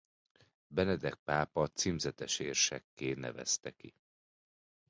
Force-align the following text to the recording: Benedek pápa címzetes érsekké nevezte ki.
Benedek 0.67 1.15
pápa 1.23 1.67
címzetes 1.67 2.39
érsekké 2.39 3.13
nevezte 3.13 3.71
ki. 3.71 3.93